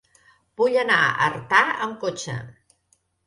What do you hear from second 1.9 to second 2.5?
cotxe.